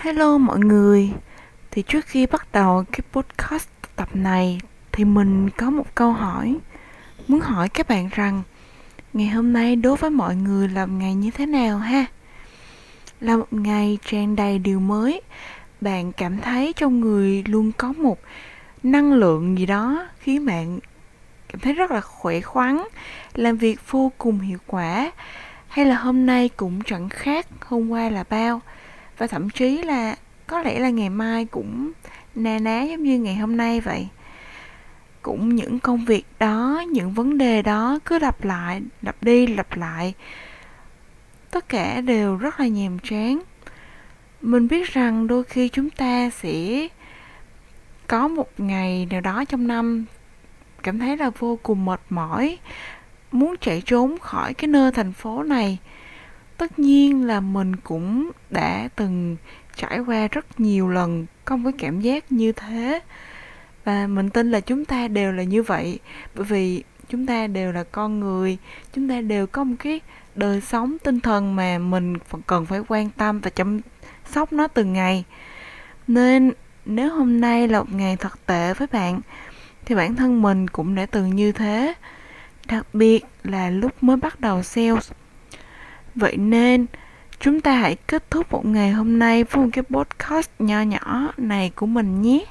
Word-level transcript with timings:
Hello 0.00 0.38
mọi 0.38 0.58
người. 0.58 1.12
Thì 1.70 1.82
trước 1.82 2.06
khi 2.06 2.26
bắt 2.26 2.48
đầu 2.52 2.84
cái 2.92 3.00
podcast 3.12 3.68
tập 3.96 4.08
này, 4.14 4.60
Thì 4.92 5.04
mình 5.04 5.50
có 5.50 5.70
một 5.70 5.94
câu 5.94 6.12
hỏi. 6.12 6.56
Muốn 7.28 7.40
hỏi 7.40 7.68
các 7.68 7.88
bạn 7.88 8.08
rằng, 8.12 8.42
Ngày 9.12 9.28
hôm 9.28 9.52
nay 9.52 9.76
đối 9.76 9.96
với 9.96 10.10
mọi 10.10 10.36
người 10.36 10.68
là 10.68 10.86
một 10.86 10.94
ngày 10.98 11.14
như 11.14 11.30
thế 11.30 11.46
nào 11.46 11.78
ha? 11.78 12.06
Là 13.20 13.36
một 13.36 13.52
ngày 13.52 13.98
tràn 14.04 14.36
đầy 14.36 14.58
điều 14.58 14.80
mới. 14.80 15.20
Bạn 15.80 16.12
cảm 16.12 16.38
thấy 16.38 16.72
trong 16.76 17.00
người 17.00 17.44
luôn 17.46 17.72
có 17.72 17.92
một 17.92 18.18
năng 18.82 19.12
lượng 19.12 19.58
gì 19.58 19.66
đó 19.66 20.06
Khiến 20.18 20.46
bạn 20.46 20.78
cảm 21.48 21.60
thấy 21.60 21.72
rất 21.72 21.90
là 21.90 22.00
khỏe 22.00 22.40
khoắn, 22.40 22.82
Làm 23.34 23.56
việc 23.56 23.90
vô 23.90 24.12
cùng 24.18 24.40
hiệu 24.40 24.58
quả, 24.66 25.12
Hay 25.68 25.84
là 25.84 25.96
hôm 25.96 26.26
nay 26.26 26.48
cũng 26.48 26.80
chẳng 26.86 27.08
khác, 27.08 27.46
hôm 27.60 27.88
qua 27.88 28.10
là 28.10 28.24
bao? 28.30 28.60
Và 29.18 29.26
thậm 29.26 29.50
chí 29.50 29.82
là 29.82 30.16
có 30.46 30.62
lẽ 30.62 30.78
là 30.78 30.90
ngày 30.90 31.10
mai 31.10 31.44
cũng 31.44 31.92
na 32.34 32.58
ná 32.58 32.82
giống 32.82 33.02
như 33.02 33.18
ngày 33.18 33.34
hôm 33.34 33.56
nay 33.56 33.80
vậy. 33.80 34.08
Cũng 35.22 35.54
những 35.54 35.78
công 35.78 36.04
việc 36.04 36.26
đó, 36.38 36.82
những 36.90 37.12
vấn 37.12 37.38
đề 37.38 37.62
đó 37.62 37.98
cứ 38.04 38.18
lặp 38.18 38.44
lại, 38.44 38.82
lặp 39.02 39.22
đi, 39.22 39.46
lặp 39.46 39.76
lại. 39.76 40.14
Tất 41.50 41.68
cả 41.68 42.00
đều 42.00 42.36
rất 42.36 42.60
là 42.60 42.66
nhàm 42.66 42.98
chán. 42.98 43.42
Mình 44.40 44.68
biết 44.68 44.92
rằng 44.92 45.26
đôi 45.26 45.44
khi 45.44 45.68
chúng 45.68 45.90
ta 45.90 46.30
sẽ 46.30 46.88
có 48.06 48.28
một 48.28 48.50
ngày 48.58 49.06
nào 49.10 49.20
đó 49.20 49.44
trong 49.44 49.66
năm 49.66 50.04
cảm 50.82 50.98
thấy 50.98 51.16
là 51.16 51.30
vô 51.30 51.58
cùng 51.62 51.84
mệt 51.84 52.00
mỏi, 52.10 52.58
muốn 53.32 53.54
chạy 53.60 53.82
trốn 53.86 54.18
khỏi 54.18 54.54
cái 54.54 54.68
nơi 54.68 54.92
thành 54.92 55.12
phố 55.12 55.42
này 55.42 55.78
tất 56.58 56.78
nhiên 56.78 57.26
là 57.26 57.40
mình 57.40 57.76
cũng 57.76 58.30
đã 58.50 58.88
từng 58.96 59.36
trải 59.76 59.98
qua 59.98 60.28
rất 60.28 60.60
nhiều 60.60 60.88
lần 60.88 61.26
có 61.44 61.56
một 61.56 61.70
cái 61.70 61.78
cảm 61.78 62.00
giác 62.00 62.32
như 62.32 62.52
thế. 62.52 63.00
Và 63.84 64.06
mình 64.06 64.30
tin 64.30 64.50
là 64.50 64.60
chúng 64.60 64.84
ta 64.84 65.08
đều 65.08 65.32
là 65.32 65.42
như 65.42 65.62
vậy, 65.62 65.98
bởi 66.34 66.44
vì 66.44 66.82
chúng 67.08 67.26
ta 67.26 67.46
đều 67.46 67.72
là 67.72 67.84
con 67.84 68.20
người, 68.20 68.58
chúng 68.92 69.08
ta 69.08 69.20
đều 69.20 69.46
có 69.46 69.64
một 69.64 69.76
cái 69.78 70.00
đời 70.34 70.60
sống 70.60 70.96
tinh 71.04 71.20
thần 71.20 71.56
mà 71.56 71.78
mình 71.78 72.14
cần 72.46 72.66
phải 72.66 72.80
quan 72.88 73.10
tâm 73.10 73.40
và 73.40 73.50
chăm 73.50 73.80
sóc 74.30 74.52
nó 74.52 74.66
từng 74.66 74.92
ngày. 74.92 75.24
Nên 76.06 76.52
nếu 76.84 77.10
hôm 77.10 77.40
nay 77.40 77.68
là 77.68 77.80
một 77.80 77.92
ngày 77.92 78.16
thật 78.16 78.46
tệ 78.46 78.74
với 78.74 78.88
bạn, 78.92 79.20
thì 79.84 79.94
bản 79.94 80.14
thân 80.14 80.42
mình 80.42 80.68
cũng 80.68 80.94
đã 80.94 81.06
từng 81.06 81.36
như 81.36 81.52
thế. 81.52 81.94
Đặc 82.66 82.86
biệt 82.92 83.24
là 83.42 83.70
lúc 83.70 84.02
mới 84.02 84.16
bắt 84.16 84.40
đầu 84.40 84.62
sales 84.62 85.10
Vậy 86.18 86.36
nên 86.36 86.86
chúng 87.40 87.60
ta 87.60 87.72
hãy 87.72 87.96
kết 88.06 88.30
thúc 88.30 88.52
một 88.52 88.66
ngày 88.66 88.90
hôm 88.90 89.18
nay 89.18 89.44
với 89.44 89.64
một 89.64 89.70
cái 89.72 89.84
podcast 89.90 90.50
nho 90.58 90.82
nhỏ 90.82 91.32
này 91.36 91.70
của 91.74 91.86
mình 91.86 92.22
nhé. 92.22 92.44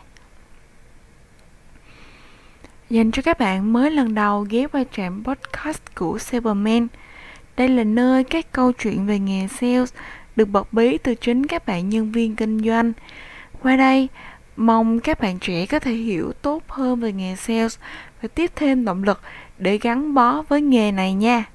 Dành 2.89 3.11
cho 3.11 3.21
các 3.21 3.39
bạn 3.39 3.73
mới 3.73 3.91
lần 3.91 4.15
đầu 4.15 4.45
ghé 4.49 4.67
qua 4.67 4.83
trạm 4.91 5.23
podcast 5.23 5.81
của 5.95 6.19
Cyberman. 6.29 6.87
Đây 7.57 7.67
là 7.67 7.83
nơi 7.83 8.23
các 8.23 8.51
câu 8.51 8.71
chuyện 8.71 9.05
về 9.05 9.19
nghề 9.19 9.47
sales 9.47 9.93
được 10.35 10.45
bật 10.45 10.73
bí 10.73 10.97
từ 10.97 11.15
chính 11.15 11.47
các 11.47 11.65
bạn 11.65 11.89
nhân 11.89 12.11
viên 12.11 12.35
kinh 12.35 12.59
doanh. 12.59 12.93
Qua 13.61 13.75
đây, 13.75 14.07
mong 14.57 14.99
các 14.99 15.19
bạn 15.19 15.39
trẻ 15.39 15.65
có 15.65 15.79
thể 15.79 15.93
hiểu 15.93 16.33
tốt 16.41 16.63
hơn 16.67 16.99
về 16.99 17.11
nghề 17.11 17.35
sales 17.35 17.77
và 18.21 18.27
tiếp 18.27 18.51
thêm 18.55 18.85
động 18.85 19.03
lực 19.03 19.21
để 19.57 19.77
gắn 19.77 20.13
bó 20.13 20.41
với 20.41 20.61
nghề 20.61 20.91
này 20.91 21.13
nha. 21.13 21.45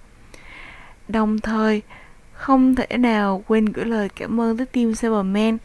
Đồng 1.09 1.39
thời, 1.39 1.83
không 2.43 2.75
thể 2.75 2.99
nào 2.99 3.45
quên 3.47 3.65
gửi 3.65 3.85
lời 3.85 4.09
cảm 4.09 4.41
ơn 4.41 4.57
tới 4.57 4.67
team 4.67 4.95
Cyberman 4.95 5.59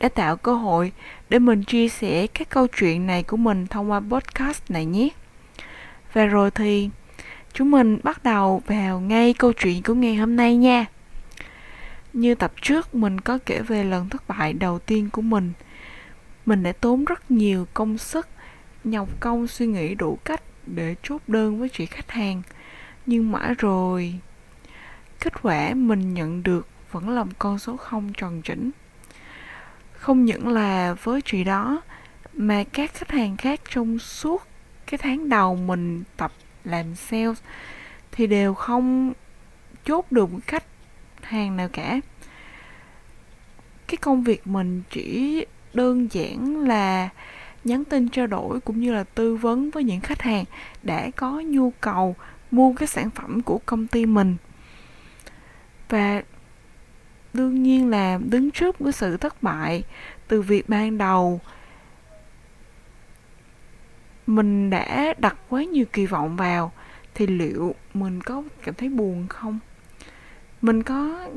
đã 0.00 0.08
tạo 0.08 0.36
cơ 0.36 0.54
hội 0.54 0.92
để 1.28 1.38
mình 1.38 1.64
chia 1.64 1.88
sẻ 1.88 2.26
các 2.26 2.48
câu 2.50 2.66
chuyện 2.66 3.06
này 3.06 3.22
của 3.22 3.36
mình 3.36 3.66
thông 3.66 3.90
qua 3.90 4.00
podcast 4.00 4.70
này 4.70 4.84
nhé. 4.84 5.08
Và 6.12 6.24
rồi 6.24 6.50
thì 6.50 6.90
chúng 7.52 7.70
mình 7.70 7.98
bắt 8.02 8.24
đầu 8.24 8.62
vào 8.66 9.00
ngay 9.00 9.34
câu 9.34 9.52
chuyện 9.52 9.82
của 9.82 9.94
ngày 9.94 10.14
hôm 10.14 10.36
nay 10.36 10.56
nha. 10.56 10.86
Như 12.12 12.34
tập 12.34 12.52
trước 12.62 12.94
mình 12.94 13.20
có 13.20 13.38
kể 13.46 13.60
về 13.60 13.84
lần 13.84 14.08
thất 14.08 14.28
bại 14.28 14.52
đầu 14.52 14.78
tiên 14.78 15.10
của 15.10 15.22
mình. 15.22 15.52
Mình 16.46 16.62
đã 16.62 16.72
tốn 16.72 17.04
rất 17.04 17.30
nhiều 17.30 17.66
công 17.74 17.98
sức, 17.98 18.28
nhọc 18.84 19.08
công 19.20 19.46
suy 19.46 19.66
nghĩ 19.66 19.94
đủ 19.94 20.18
cách 20.24 20.42
để 20.66 20.94
chốt 21.02 21.22
đơn 21.26 21.60
với 21.60 21.68
chị 21.68 21.86
khách 21.86 22.10
hàng. 22.10 22.42
Nhưng 23.06 23.32
mãi 23.32 23.54
rồi 23.58 24.14
kết 25.24 25.42
quả 25.42 25.74
mình 25.74 26.14
nhận 26.14 26.42
được 26.42 26.68
vẫn 26.92 27.08
là 27.10 27.24
một 27.24 27.32
con 27.38 27.58
số 27.58 27.76
không 27.76 28.12
tròn 28.12 28.42
chỉnh 28.42 28.70
không 30.02 30.24
những 30.24 30.48
là 30.48 30.94
với 31.02 31.20
chị 31.24 31.44
đó, 31.44 31.82
mà 32.32 32.64
các 32.72 32.94
khách 32.94 33.10
hàng 33.10 33.36
khác 33.36 33.60
trong 33.70 33.98
suốt 33.98 34.42
cái 34.86 34.98
tháng 34.98 35.28
đầu 35.28 35.56
mình 35.56 36.02
tập 36.16 36.32
làm 36.64 36.94
sales 36.94 37.38
thì 38.12 38.26
đều 38.26 38.54
không 38.54 39.12
chốt 39.84 40.06
được 40.12 40.32
một 40.32 40.38
khách 40.46 40.64
hàng 41.22 41.56
nào 41.56 41.68
cả. 41.72 42.00
Cái 43.86 43.96
công 43.96 44.22
việc 44.22 44.46
mình 44.46 44.82
chỉ 44.90 45.46
đơn 45.74 46.08
giản 46.12 46.68
là 46.68 47.08
nhắn 47.64 47.84
tin 47.84 48.08
trao 48.08 48.26
đổi 48.26 48.60
cũng 48.60 48.80
như 48.80 48.92
là 48.92 49.04
tư 49.04 49.36
vấn 49.36 49.70
với 49.70 49.84
những 49.84 50.00
khách 50.00 50.22
hàng 50.22 50.44
đã 50.82 51.10
có 51.16 51.40
nhu 51.40 51.72
cầu 51.80 52.16
mua 52.50 52.72
cái 52.72 52.88
sản 52.88 53.10
phẩm 53.10 53.42
của 53.42 53.60
công 53.66 53.86
ty 53.86 54.06
mình 54.06 54.36
và 55.92 56.22
đương 57.34 57.62
nhiên 57.62 57.90
là 57.90 58.18
đứng 58.24 58.50
trước 58.50 58.76
cái 58.78 58.92
sự 58.92 59.16
thất 59.16 59.42
bại 59.42 59.84
từ 60.28 60.42
việc 60.42 60.68
ban 60.68 60.98
đầu, 60.98 61.40
mình 64.26 64.70
đã 64.70 65.14
đặt 65.18 65.36
quá 65.48 65.64
nhiều 65.64 65.84
kỳ 65.92 66.06
vọng 66.06 66.36
vào 66.36 66.72
thì 67.14 67.26
liệu 67.26 67.74
mình 67.94 68.22
có 68.22 68.42
cảm 68.64 68.74
thấy 68.74 68.88
buồn 68.88 69.26
không? 69.28 69.58
Mình 70.62 70.82
có 70.82 71.28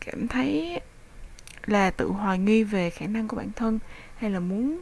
cảm 0.00 0.28
thấy 0.28 0.80
là 1.66 1.90
tự 1.90 2.08
hoài 2.08 2.38
nghi 2.38 2.64
về 2.64 2.90
khả 2.90 3.06
năng 3.06 3.28
của 3.28 3.36
bản 3.36 3.52
thân 3.56 3.78
hay 4.16 4.30
là 4.30 4.40
muốn 4.40 4.80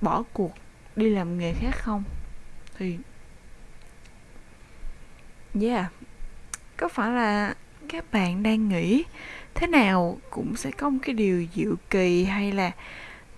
bỏ 0.00 0.22
cuộc 0.32 0.54
đi 0.96 1.10
làm 1.10 1.38
nghề 1.38 1.52
khác 1.52 1.74
không? 1.78 2.04
Thì 2.78 2.98
yeah. 5.60 5.92
Có 6.76 6.88
phải 6.88 7.10
là 7.10 7.54
các 7.88 8.12
bạn 8.12 8.42
đang 8.42 8.68
nghĩ 8.68 9.04
thế 9.54 9.66
nào 9.66 10.18
cũng 10.30 10.56
sẽ 10.56 10.70
có 10.70 10.90
một 10.90 10.98
cái 11.02 11.14
điều 11.14 11.46
diệu 11.54 11.74
kỳ 11.90 12.24
hay 12.24 12.52
là 12.52 12.70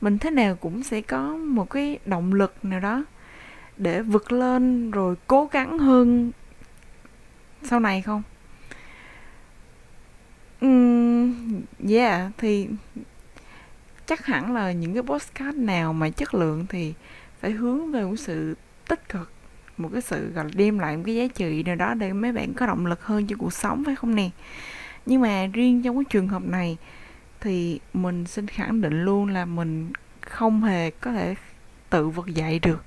mình 0.01 0.19
thế 0.19 0.31
nào 0.31 0.55
cũng 0.55 0.83
sẽ 0.83 1.01
có 1.01 1.37
một 1.37 1.71
cái 1.71 1.99
động 2.07 2.35
lực 2.35 2.65
nào 2.65 2.81
đó 2.81 3.05
để 3.77 4.03
vượt 4.03 4.33
lên 4.33 4.91
rồi 4.91 5.17
cố 5.27 5.49
gắng 5.53 5.79
hơn 5.79 6.33
sau 7.63 7.81
này 7.81 8.03
không? 8.03 8.23
Uhm, 10.67 11.63
yeah 11.89 12.31
thì 12.39 12.69
chắc 14.07 14.27
hẳn 14.27 14.55
là 14.55 14.73
những 14.73 14.95
cái 14.95 15.03
postcard 15.03 15.59
nào 15.59 15.93
mà 15.93 16.11
chất 16.11 16.35
lượng 16.35 16.67
thì 16.69 16.95
phải 17.41 17.51
hướng 17.51 17.93
về 17.93 18.05
một 18.05 18.17
sự 18.17 18.57
tích 18.89 19.09
cực 19.09 19.33
một 19.83 19.89
cái 19.93 20.03
sự, 20.03 20.33
gọi 20.33 20.45
là, 20.45 20.51
đem 20.55 20.79
lại 20.79 20.97
một 20.97 21.03
cái 21.07 21.15
giá 21.15 21.27
trị 21.35 21.63
nào 21.63 21.77
đó 21.77 21.95
để 21.95 22.13
mấy 22.13 22.33
bạn 22.33 22.55
có 22.55 22.67
động 22.67 22.87
lực 22.87 23.05
hơn 23.05 23.27
cho 23.27 23.37
cuộc 23.39 23.53
sống, 23.53 23.83
phải 23.87 23.97
không 23.97 24.15
nè? 24.15 24.31
Nhưng 25.07 25.21
mà 25.21 25.47
riêng 25.53 25.83
trong 25.83 25.97
cái 25.97 26.05
trường 26.11 26.29
hợp 26.29 26.43
này 26.43 26.77
thì 27.41 27.81
mình 27.93 28.27
xin 28.27 28.47
khẳng 28.47 28.81
định 28.81 29.05
luôn 29.05 29.29
là 29.29 29.45
mình 29.45 29.91
không 30.21 30.63
hề 30.63 30.91
có 30.91 31.13
thể 31.13 31.35
tự 31.91 32.09
vực 32.09 32.27
dậy 32.27 32.59
được. 32.59 32.85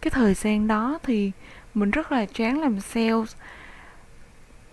Cái 0.00 0.10
thời 0.10 0.34
gian 0.34 0.66
đó 0.66 0.98
thì 1.02 1.32
mình 1.74 1.90
rất 1.90 2.12
là 2.12 2.26
chán 2.26 2.60
làm 2.60 2.80
sales. 2.80 3.36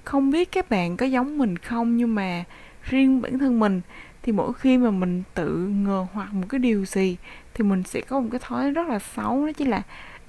Không 0.03 0.31
biết 0.31 0.51
các 0.51 0.69
bạn 0.69 0.97
có 0.97 1.05
giống 1.05 1.37
mình 1.37 1.57
không, 1.57 1.97
nhưng 1.97 2.15
mà 2.15 2.43
riêng 2.83 3.21
bản 3.21 3.39
thân 3.39 3.59
mình 3.59 3.81
thì 4.21 4.31
mỗi 4.31 4.53
khi 4.53 4.77
mà 4.77 4.91
mình 4.91 5.23
tự 5.33 5.55
ngờ 5.57 6.07
hoặc 6.13 6.33
một 6.33 6.45
cái 6.49 6.59
điều 6.59 6.85
gì 6.85 7.17
thì 7.53 7.63
mình 7.63 7.83
sẽ 7.83 8.01
có 8.01 8.19
một 8.19 8.27
cái 8.31 8.39
thói 8.43 8.71
rất 8.71 8.87
là 8.87 8.99
xấu, 8.99 9.45
đó 9.45 9.51
chính 9.51 9.69
là 9.69 9.81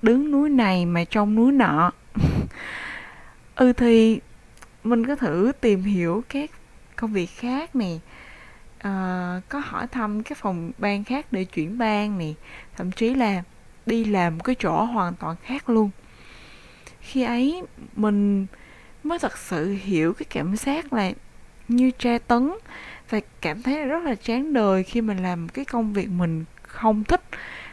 đứng 0.02 0.31
núi 0.31 0.50
này 0.50 0.87
mà 0.87 1.05
trong 1.05 1.35
núi 1.35 1.52
nọ. 1.52 1.93
Ừ 3.55 3.73
thì 3.73 4.20
mình 4.85 5.06
có 5.06 5.17
thử 5.17 5.52
tìm 5.61 5.82
hiểu 5.82 6.25
các 6.29 6.50
công 6.97 7.12
việc 7.12 7.31
khác 7.37 7.76
nè. 7.76 7.99
À, 8.79 9.41
có 9.49 9.58
hỏi 9.64 9.87
thăm 9.87 10.23
các 10.23 10.38
phòng 10.38 10.70
ban 10.79 11.05
khác 11.05 11.26
để 11.31 11.44
chuyển 11.44 11.79
ban 11.79 12.19
nè. 12.19 12.32
Thậm 12.76 12.93
chí 12.93 13.14
là 13.14 13.43
đi 13.87 14.05
làm 14.05 14.41
cái 14.41 14.55
chỗ 14.58 14.85
hoàn 14.85 15.14
toàn 15.14 15.37
khác 15.43 15.69
luôn. 15.69 15.91
Khi 17.00 17.23
ấy 17.23 17.62
mình 17.96 18.46
mới 19.05 19.19
thật 19.19 19.38
sự 19.38 19.76
hiểu 19.82 20.12
cái 20.12 20.26
cảm 20.31 20.56
giác 20.56 20.93
là 20.93 21.12
như 21.69 21.91
tra 21.91 22.19
tấn 22.19 22.50
và 23.11 23.20
cảm 23.41 23.62
thấy 23.62 23.85
rất 23.85 24.05
là 24.05 24.14
chán 24.14 24.53
đời 24.53 24.82
khi 24.82 25.00
mình 25.00 25.23
làm 25.23 25.49
cái 25.49 25.64
công 25.64 25.93
việc 25.93 26.08
mình 26.11 26.44
không 26.62 27.05
thích 27.05 27.23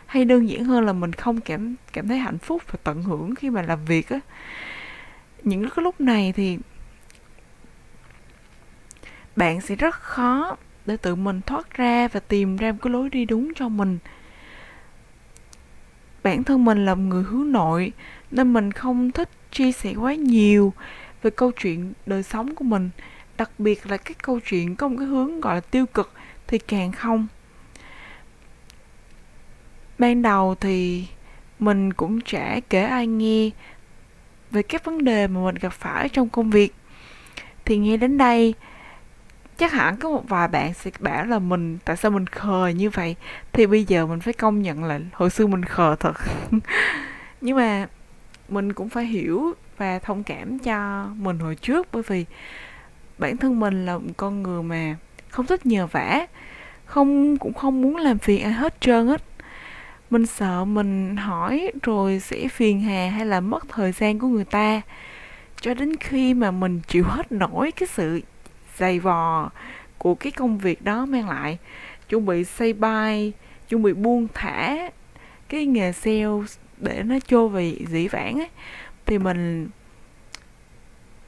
hay 0.07 0.25
đơn 0.25 0.49
giản 0.49 0.63
hơn 0.63 0.85
là 0.85 0.93
mình 0.93 1.13
không 1.13 1.41
cảm 1.41 1.75
cảm 1.93 2.07
thấy 2.07 2.17
hạnh 2.17 2.37
phúc 2.37 2.61
và 2.71 2.79
tận 2.83 3.03
hưởng 3.03 3.35
khi 3.35 3.49
mà 3.49 3.61
làm 3.61 3.85
việc 3.85 4.09
á. 4.09 4.19
Những 5.43 5.69
cái 5.69 5.83
lúc 5.83 6.01
này 6.01 6.33
thì 6.35 6.57
bạn 9.35 9.61
sẽ 9.61 9.75
rất 9.75 9.95
khó 9.95 10.55
để 10.85 10.97
tự 10.97 11.15
mình 11.15 11.41
thoát 11.41 11.73
ra 11.73 12.07
và 12.07 12.19
tìm 12.19 12.57
ra 12.57 12.71
một 12.71 12.77
cái 12.81 12.93
lối 12.93 13.09
đi 13.09 13.25
đúng 13.25 13.53
cho 13.55 13.69
mình. 13.69 13.97
Bản 16.23 16.43
thân 16.43 16.65
mình 16.65 16.85
là 16.85 16.95
một 16.95 17.03
người 17.03 17.23
hướng 17.23 17.51
nội 17.51 17.91
nên 18.31 18.53
mình 18.53 18.71
không 18.71 19.11
thích 19.11 19.29
chia 19.51 19.71
sẻ 19.71 19.93
quá 19.93 20.15
nhiều 20.15 20.73
về 21.21 21.31
câu 21.31 21.51
chuyện 21.51 21.93
đời 22.05 22.23
sống 22.23 22.55
của 22.55 22.63
mình. 22.63 22.89
Đặc 23.37 23.51
biệt 23.57 23.87
là 23.87 23.97
các 23.97 24.17
câu 24.23 24.39
chuyện 24.39 24.75
có 24.75 24.87
một 24.87 24.95
cái 24.99 25.07
hướng 25.07 25.41
gọi 25.41 25.55
là 25.55 25.61
tiêu 25.61 25.85
cực 25.85 26.11
thì 26.47 26.57
càng 26.57 26.91
không 26.91 27.27
ban 29.99 30.21
đầu 30.21 30.55
thì 30.55 31.07
mình 31.59 31.93
cũng 31.93 32.21
chả 32.21 32.59
kể 32.69 32.81
ai 32.81 33.07
nghe 33.07 33.49
về 34.51 34.63
các 34.63 34.85
vấn 34.85 35.03
đề 35.03 35.27
mà 35.27 35.41
mình 35.41 35.55
gặp 35.55 35.73
phải 35.73 36.09
trong 36.09 36.29
công 36.29 36.49
việc. 36.49 36.73
Thì 37.65 37.77
nghe 37.77 37.97
đến 37.97 38.17
đây, 38.17 38.53
chắc 39.57 39.71
hẳn 39.71 39.97
có 39.97 40.09
một 40.09 40.23
vài 40.27 40.47
bạn 40.47 40.73
sẽ 40.73 40.91
bảo 40.99 41.25
là 41.25 41.39
mình, 41.39 41.77
tại 41.85 41.97
sao 41.97 42.11
mình 42.11 42.27
khờ 42.27 42.67
như 42.67 42.89
vậy? 42.89 43.15
Thì 43.53 43.65
bây 43.65 43.83
giờ 43.83 44.05
mình 44.05 44.19
phải 44.19 44.33
công 44.33 44.61
nhận 44.61 44.83
là 44.83 44.99
hồi 45.13 45.29
xưa 45.29 45.47
mình 45.47 45.65
khờ 45.65 45.95
thật. 45.95 46.17
Nhưng 47.41 47.57
mà 47.57 47.87
mình 48.49 48.73
cũng 48.73 48.89
phải 48.89 49.05
hiểu 49.05 49.53
và 49.77 49.99
thông 49.99 50.23
cảm 50.23 50.59
cho 50.59 51.07
mình 51.15 51.39
hồi 51.39 51.55
trước, 51.55 51.87
bởi 51.91 52.03
vì 52.07 52.25
bản 53.17 53.37
thân 53.37 53.59
mình 53.59 53.85
là 53.85 53.97
một 53.97 54.11
con 54.17 54.43
người 54.43 54.63
mà 54.63 54.95
không 55.29 55.45
thích 55.45 55.65
nhờ 55.65 55.87
vả, 55.87 56.27
không, 56.85 57.37
cũng 57.37 57.53
không 57.53 57.81
muốn 57.81 57.95
làm 57.95 58.17
phiền 58.17 58.43
ai 58.43 58.53
hết 58.53 58.81
trơn 58.81 59.07
hết 59.07 59.21
mình 60.09 60.25
sợ 60.25 60.65
mình 60.65 61.17
hỏi 61.17 61.71
rồi 61.83 62.19
sẽ 62.19 62.47
phiền 62.47 62.81
hà 62.81 63.09
hay 63.09 63.25
là 63.25 63.39
mất 63.39 63.69
thời 63.69 63.91
gian 63.91 64.19
của 64.19 64.27
người 64.27 64.45
ta. 64.45 64.81
Cho 65.61 65.73
đến 65.73 65.95
khi 65.95 66.33
mà 66.33 66.51
mình 66.51 66.81
chịu 66.87 67.03
hết 67.03 67.31
nổi 67.31 67.71
cái 67.71 67.87
sự 67.87 68.21
dày 68.77 68.99
vò 68.99 69.49
của 69.97 70.15
cái 70.15 70.31
công 70.31 70.57
việc 70.57 70.81
đó 70.81 71.05
mang 71.05 71.29
lại, 71.29 71.57
chuẩn 72.09 72.25
bị 72.25 72.43
say 72.43 72.73
bay, 72.73 73.33
chuẩn 73.69 73.83
bị 73.83 73.93
buông 73.93 74.27
thả 74.33 74.89
cái 75.49 75.65
nghề 75.65 75.91
sales 75.91 76.57
để 76.77 77.03
nó 77.03 77.15
trôi 77.27 77.49
về 77.49 77.77
dĩ 77.87 78.07
vãng 78.07 78.39
ấy, 78.39 78.49
thì 79.05 79.17
mình 79.17 79.69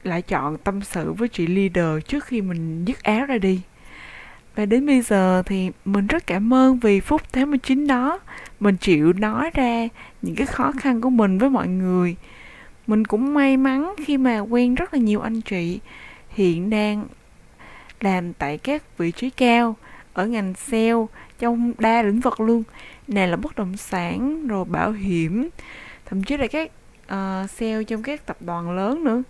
lại 0.04 0.22
chọn 0.22 0.58
tâm 0.58 0.80
sự 0.82 1.12
với 1.12 1.28
chị 1.28 1.46
leader 1.46 2.04
trước 2.06 2.24
khi 2.24 2.40
mình 2.40 2.84
dứt 2.84 3.02
áo 3.02 3.26
ra 3.26 3.38
đi 3.38 3.60
và 4.60 4.66
đến 4.66 4.86
bây 4.86 5.02
giờ 5.02 5.42
thì 5.46 5.70
mình 5.84 6.06
rất 6.06 6.26
cảm 6.26 6.54
ơn 6.54 6.78
vì 6.78 7.00
phút 7.00 7.32
89 7.32 7.86
đó 7.86 8.20
mình 8.60 8.76
chịu 8.76 9.12
nói 9.12 9.50
ra 9.54 9.88
những 10.22 10.34
cái 10.34 10.46
khó 10.46 10.72
khăn 10.78 11.00
của 11.00 11.10
mình 11.10 11.38
với 11.38 11.50
mọi 11.50 11.68
người. 11.68 12.16
Mình 12.86 13.04
cũng 13.04 13.34
may 13.34 13.56
mắn 13.56 13.94
khi 14.04 14.18
mà 14.18 14.38
quen 14.38 14.74
rất 14.74 14.94
là 14.94 15.00
nhiều 15.00 15.20
anh 15.20 15.40
chị 15.40 15.80
hiện 16.28 16.70
đang 16.70 17.06
làm 18.00 18.32
tại 18.32 18.58
các 18.58 18.98
vị 18.98 19.12
trí 19.12 19.30
cao 19.30 19.76
ở 20.12 20.26
ngành 20.26 20.54
sale 20.54 21.06
trong 21.38 21.72
đa 21.78 22.02
lĩnh 22.02 22.20
vực 22.20 22.40
luôn. 22.40 22.62
Này 23.08 23.28
là 23.28 23.36
bất 23.36 23.56
động 23.56 23.76
sản 23.76 24.46
rồi 24.46 24.64
bảo 24.64 24.92
hiểm 24.92 25.48
thậm 26.06 26.22
chí 26.22 26.36
là 26.36 26.46
các 26.46 26.70
uh, 27.04 27.50
sale 27.50 27.84
trong 27.84 28.02
các 28.02 28.26
tập 28.26 28.36
đoàn 28.40 28.70
lớn 28.70 29.04
nữa. 29.04 29.22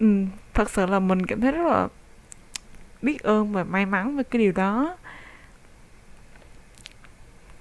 Ừ, 0.00 0.24
thật 0.54 0.70
sự 0.70 0.86
là 0.86 0.98
mình 0.98 1.26
cảm 1.26 1.40
thấy 1.40 1.52
rất 1.52 1.66
là 1.66 1.88
biết 3.02 3.22
ơn 3.22 3.52
và 3.52 3.64
may 3.64 3.86
mắn 3.86 4.16
về 4.16 4.22
cái 4.22 4.38
điều 4.38 4.52
đó. 4.52 4.96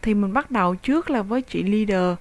Thì 0.01 0.13
mình 0.13 0.33
bắt 0.33 0.51
đầu 0.51 0.75
trước 0.75 1.09
là 1.09 1.21
với 1.21 1.41
chị 1.41 1.63
leader. 1.63 2.17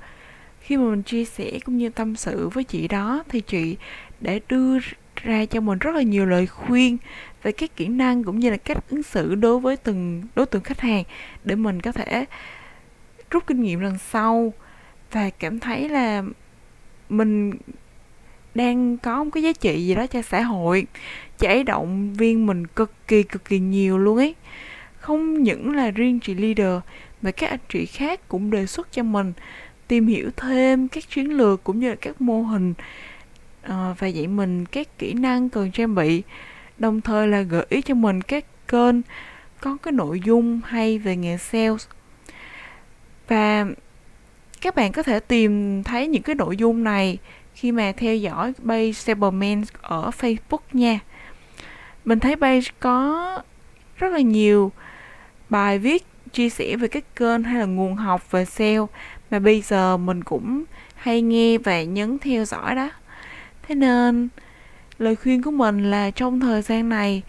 Khi 0.61 0.77
mà 0.77 0.91
mình 0.91 1.03
chia 1.03 1.25
sẻ 1.25 1.59
cũng 1.65 1.77
như 1.77 1.89
tâm 1.89 2.17
sự 2.17 2.49
với 2.49 2.65
chị 2.65 2.89
đó, 2.89 3.25
thì 3.29 3.41
chị 3.41 3.77
đã 4.21 4.33
đưa 4.49 4.79
ra 5.17 5.47
cho 5.47 5.61
mình 5.61 5.79
rất 5.79 5.95
là 5.95 6.03
nhiều 6.03 6.27
lời 6.27 6.47
khuyên 6.47 6.97
về 7.43 7.53
các 7.53 7.77
kỹ 7.77 7.89
năng 7.89 8.25
cũng 8.25 8.39
như 8.39 8.51
là 8.51 8.57
cách 8.57 8.91
ứng 8.91 9.03
xử 9.03 9.35
đối 9.35 9.61
với 9.61 9.77
từng 9.77 10.23
đối 10.35 10.47
tượng 10.47 10.63
khách 10.63 10.81
hàng 10.81 11.05
để 11.45 11.55
mình 11.55 11.81
có 11.81 11.93
thể 11.93 12.25
rút 13.31 13.47
kinh 13.47 13.63
nghiệm 13.63 13.81
lần 13.81 13.99
sau. 13.99 14.53
Và 15.13 15.31
cảm 15.31 15.61
thấy 15.61 15.89
là 15.89 16.23
mình 17.09 17.53
đang 18.55 18.99
có 18.99 19.25
một 19.25 19.31
cái 19.35 19.43
giá 19.43 19.53
trị 19.53 19.87
gì 19.87 19.95
đó 19.95 20.07
cho 20.07 20.23
xã 20.23 20.43
hội. 20.43 20.87
Chị 21.39 21.47
ấy 21.47 21.65
động 21.65 22.15
viên 22.15 22.47
mình 22.47 22.67
cực 22.67 22.93
kỳ 23.09 23.23
cực 23.23 23.45
kỳ 23.45 23.59
nhiều 23.59 23.99
luôn 23.99 24.17
ấy. 24.17 24.35
Không 24.99 25.43
những 25.43 25.75
là 25.75 25.91
riêng 25.91 26.21
chị 26.21 26.35
leader, 26.35 26.83
mà 27.23 27.31
các 27.31 27.51
anh 27.51 27.61
chị 27.69 27.87
khác 27.87 28.29
cũng 28.29 28.51
đề 28.51 28.67
xuất 28.67 28.93
cho 28.93 29.03
mình 29.03 29.33
tìm 29.89 30.07
hiểu 30.07 30.31
thêm 30.37 30.89
các 30.89 31.11
chiến 31.11 31.33
lược 31.33 31.65
cũng 31.65 31.81
như 31.81 31.89
là 31.89 31.97
các 32.01 32.21
mô 32.21 32.43
hình 32.43 32.75
ờ, 33.63 33.95
và 33.99 34.07
dạy 34.07 34.27
mình 34.27 34.67
các 34.67 34.99
kỹ 34.99 35.13
năng 35.13 35.49
cần 35.49 35.71
trang 35.71 35.95
bị, 35.95 36.23
đồng 36.79 37.01
thời 37.01 37.29
là 37.29 37.43
gợi 37.43 37.67
ý 37.69 37.83
cho 37.83 37.95
mình 37.95 38.23
các 38.23 38.45
kênh 38.69 38.97
có 39.61 39.77
cái 39.83 39.93
nội 39.93 40.21
dung 40.25 40.61
hay 40.65 40.99
về 40.99 41.17
nghề 41.17 41.39
sales. 41.39 41.87
Và 43.29 43.67
các 44.61 44.75
bạn 44.75 44.93
có 44.93 45.03
thể 45.03 45.21
tìm 45.21 45.83
thấy 45.83 46.07
những 46.09 46.23
cái 46.23 46.35
nội 46.35 46.57
dung 46.57 46.85
này 46.85 47.19
khi 47.61 47.73
mà 47.73 47.93
theo 47.97 48.17
dõi 48.17 48.53
page 48.67 48.93
Cyberman 49.05 49.63
ở 49.83 50.11
Facebook 50.19 50.59
nha. 50.73 50.99
Mình 52.05 52.21
thấy 52.21 52.37
page 52.37 52.67
có 52.81 53.43
rất 53.97 54.13
là 54.13 54.21
nhiều 54.21 54.73
bài 55.49 55.79
viết 55.79 56.07
chia 56.33 56.49
sẻ 56.49 56.77
về 56.77 56.89
các 56.89 57.17
kênh 57.17 57.43
hay 57.43 57.61
là 57.61 57.65
nguồn 57.65 57.95
học 57.97 58.31
về 58.31 58.45
sale 58.45 58.79
mà 59.31 59.39
bây 59.39 59.61
giờ 59.61 59.97
mình 59.97 60.25
cũng 60.25 60.65
hay 60.95 61.23
nghe 61.23 61.59
và 61.59 61.83
nhấn 61.83 62.19
theo 62.19 62.45
dõi 62.45 62.75
đó. 62.75 62.91
Thế 63.63 63.75
nên, 63.75 64.29
lời 64.99 65.17
khuyên 65.17 65.43
của 65.43 65.51
mình 65.51 65.91
là 65.91 66.11
trong 66.11 66.41
thời 66.41 66.63
gian 66.63 66.89
này, 66.89 67.23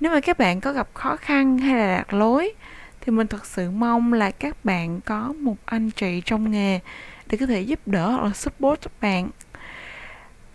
nếu 0.00 0.12
mà 0.12 0.20
các 0.20 0.38
bạn 0.38 0.60
có 0.60 0.72
gặp 0.72 0.88
khó 0.94 1.16
khăn 1.16 1.58
hay 1.58 1.76
là 1.76 1.86
lạc 1.86 2.12
lối, 2.12 2.52
thì 3.00 3.12
mình 3.12 3.26
thật 3.26 3.46
sự 3.46 3.70
mong 3.70 4.12
là 4.12 4.30
các 4.30 4.64
bạn 4.64 5.00
có 5.00 5.32
một 5.40 5.56
anh 5.64 5.90
chị 5.90 6.22
trong 6.24 6.50
nghề 6.50 6.80
để 7.26 7.38
có 7.38 7.46
thể 7.46 7.60
giúp 7.60 7.80
đỡ 7.86 8.10
hoặc 8.10 8.24
là 8.24 8.32
support 8.32 8.80
các 8.80 8.92
bạn 9.00 9.30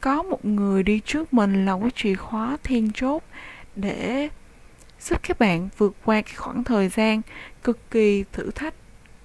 có 0.04 0.24
một 0.24 0.46
người 0.46 0.84
đi 0.84 1.00
trước 1.06 1.34
mình 1.34 1.66
là 1.66 1.78
cái 1.82 1.90
chìa 1.96 2.16
khóa 2.16 2.58
then 2.64 2.92
chốt 2.92 3.24
để 3.76 4.30
giúp 5.00 5.20
các 5.24 5.40
bạn 5.40 5.70
vượt 5.78 5.96
qua 6.06 6.22
cái 6.22 6.34
khoảng 6.36 6.64
thời 6.64 6.90
gian 6.90 7.22
cực 7.64 7.92
kỳ 7.92 8.24
thử 8.32 8.52
thách 8.52 8.74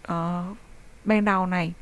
ở 0.02 0.44
ban 1.04 1.24
đầu 1.24 1.46
này. 1.46 1.72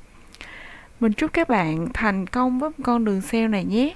Mình 1.00 1.12
chúc 1.12 1.32
các 1.32 1.48
bạn 1.48 1.88
thành 1.94 2.26
công 2.26 2.58
với 2.58 2.70
con 2.82 3.04
đường 3.04 3.20
sale 3.20 3.48
này 3.48 3.64
nhé. 3.64 3.94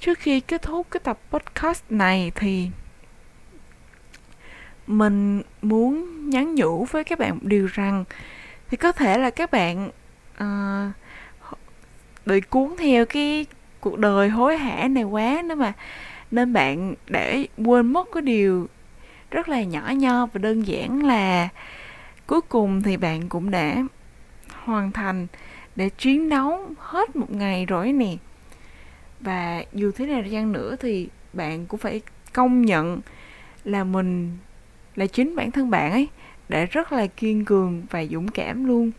Trước 0.00 0.18
khi 0.18 0.40
kết 0.40 0.62
thúc 0.62 0.86
cái 0.90 1.00
tập 1.04 1.18
podcast 1.30 1.82
này 1.90 2.32
thì 2.34 2.70
mình 4.86 5.42
muốn 5.62 6.06
nhắn 6.30 6.54
nhủ 6.54 6.84
với 6.84 7.04
các 7.04 7.18
bạn 7.18 7.30
một 7.30 7.42
điều 7.42 7.66
rằng 7.66 8.04
thì 8.70 8.76
có 8.76 8.92
thể 8.92 9.18
là 9.18 9.30
các 9.30 9.50
bạn 9.50 9.90
ờ, 10.36 10.90
uh, 11.52 11.58
bị 12.26 12.40
cuốn 12.40 12.74
theo 12.78 13.06
cái 13.06 13.46
cuộc 13.84 13.98
đời 13.98 14.28
hối 14.28 14.58
hả 14.58 14.88
này 14.88 15.04
quá 15.04 15.42
nữa 15.44 15.54
mà. 15.54 15.72
Nên 16.30 16.52
bạn 16.52 16.94
để 17.06 17.46
quên 17.64 17.92
mất 17.92 18.08
cái 18.12 18.22
điều 18.22 18.68
rất 19.30 19.48
là 19.48 19.62
nhỏ 19.62 19.92
nho 19.96 20.26
và 20.26 20.38
đơn 20.38 20.66
giản 20.66 21.06
là 21.06 21.48
cuối 22.26 22.40
cùng 22.40 22.82
thì 22.82 22.96
bạn 22.96 23.28
cũng 23.28 23.50
đã 23.50 23.76
hoàn 24.64 24.92
thành, 24.92 25.26
để 25.76 25.88
chiến 25.88 26.28
đấu 26.28 26.66
hết 26.78 27.16
một 27.16 27.30
ngày 27.30 27.66
rồi 27.66 27.92
nè. 27.92 28.16
Và 29.20 29.64
dù 29.72 29.90
thế 29.96 30.06
nào 30.06 30.22
chăng 30.30 30.52
nữa 30.52 30.76
thì 30.80 31.08
bạn 31.32 31.66
cũng 31.66 31.80
phải 31.80 32.00
công 32.32 32.62
nhận 32.62 33.00
là 33.64 33.84
mình 33.84 34.38
là 34.96 35.06
chính 35.06 35.36
bản 35.36 35.50
thân 35.50 35.70
bạn 35.70 35.92
ấy, 35.92 36.08
đã 36.48 36.64
rất 36.64 36.92
là 36.92 37.06
kiên 37.06 37.44
cường 37.44 37.82
và 37.90 38.04
dũng 38.04 38.28
cảm 38.28 38.64
luôn 38.64 38.90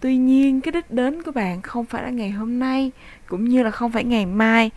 tuy 0.00 0.16
nhiên, 0.16 0.60
cái 0.60 0.72
đích 0.72 0.90
đến 0.90 1.22
của 1.22 1.32
bạn 1.32 1.62
không 1.62 1.84
phải 1.84 2.02
là 2.02 2.10
ngày 2.10 2.30
hôm 2.30 2.58
nay, 2.58 2.90
cũng 3.26 3.44
như 3.44 3.62
là 3.62 3.70
không 3.70 3.92
phải 3.92 4.04
ngày 4.04 4.26
mai, 4.26 4.70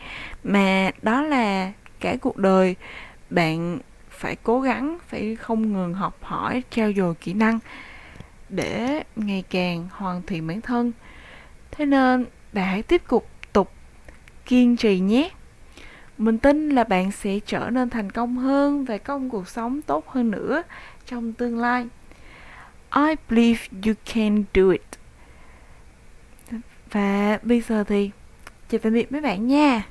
mà 0.43 0.91
đó 1.01 1.21
là 1.21 1.71
cả 1.99 2.15
cuộc 2.21 2.37
đời. 2.37 2.75
Bạn 3.29 3.79
phải 4.09 4.35
cố 4.43 4.61
gắng, 4.61 4.97
phải 5.07 5.35
không 5.35 5.73
ngừng 5.73 5.93
học 5.93 6.17
hỏi 6.21 6.63
trao 6.69 6.91
dồi 6.93 7.15
kỹ 7.15 7.33
năng 7.33 7.59
để 8.49 9.03
ngày 9.15 9.43
càng 9.49 9.87
hoàn 9.91 10.21
thiện 10.21 10.47
bản 10.47 10.61
thân. 10.61 10.91
Thế 11.71 11.85
nên, 11.85 12.25
bạn 12.53 12.65
hãy 12.65 12.83
tiếp 12.83 13.01
tục 13.09 13.29
tục 13.53 13.71
kiên 14.45 14.77
trì 14.77 14.99
nhé. 14.99 15.29
Mình 16.17 16.37
tin 16.37 16.69
là 16.69 16.83
bạn 16.83 17.11
sẽ 17.11 17.39
trở 17.45 17.69
nên 17.69 17.89
thành 17.89 18.11
công 18.11 18.37
hơn 18.37 18.85
và 18.85 18.97
có 18.97 19.17
một 19.17 19.27
cuộc 19.31 19.47
sống 19.47 19.81
tốt 19.81 20.07
hơn 20.07 20.31
nữa 20.31 20.63
trong 21.05 21.33
tương 21.33 21.59
lai. 21.59 21.87
I 22.95 23.15
believe 23.29 23.61
you 23.85 23.93
can 24.13 24.43
do 24.53 24.69
it 24.69 25.00
và 26.91 27.39
bây 27.43 27.61
giờ 27.61 27.83
thì 27.83 28.09
chào 28.69 28.79
tạm 28.79 28.93
biệt 28.93 29.11
mấy 29.11 29.21
bạn 29.21 29.47
nha. 29.47 29.83